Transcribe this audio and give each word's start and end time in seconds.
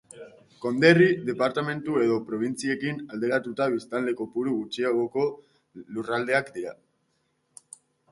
Konderri, 0.63 1.07
departamendu 1.25 1.99
edo 2.05 2.15
probintziekin 2.29 3.03
alderatuta 3.17 3.67
biztanle 3.73 4.15
kopuru 4.21 4.55
gutxiagoko 4.61 5.27
lurraldeak 5.99 6.51
dira. 6.57 6.75